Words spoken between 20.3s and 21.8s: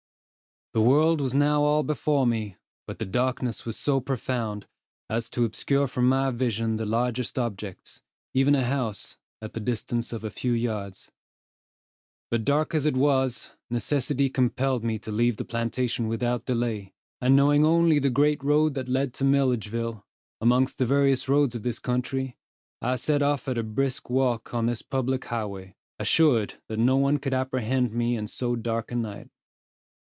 amongst the various roads of this